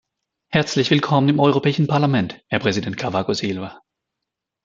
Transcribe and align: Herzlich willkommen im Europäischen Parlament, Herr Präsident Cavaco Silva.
Herzlich 0.47 0.89
willkommen 0.89 1.29
im 1.29 1.39
Europäischen 1.39 1.85
Parlament, 1.85 2.43
Herr 2.47 2.57
Präsident 2.57 2.97
Cavaco 2.97 3.33
Silva. 3.35 3.81